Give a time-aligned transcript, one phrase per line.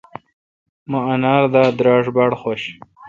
[0.89, 2.63] مہ انر دا پہ دراݭ باڑ خوش۔